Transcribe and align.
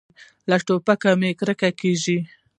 له 0.49 0.57
ټوپکو 0.65 1.11
مې 1.19 1.31
کرکه 1.39 1.69
کېږي. 1.79 2.17